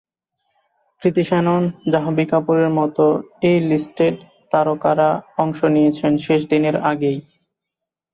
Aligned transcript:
কৃতি 1.01 1.23
শ্যানন, 1.23 1.63
জাহ্নবী 1.91 2.25
কাপুরের 2.25 2.69
মতো 2.69 3.05
‘এ 3.41 3.53
লিস্টেড’ 3.69 4.15
তারকারা 4.51 5.09
অংশ 5.37 5.59
নিয়েছেন 5.75 6.11
শেষ 6.25 6.41
দিনের 6.51 6.75
আগেই। 6.91 7.17